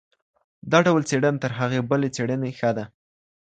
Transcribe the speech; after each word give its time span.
دا 0.71 0.79
ډول 0.87 1.01
څېړنه 1.09 1.39
تر 1.43 1.51
هغې 1.59 1.79
بلې 1.89 2.09
څېړني 2.15 2.51
ښه 2.59 2.71
ده. 2.77 2.85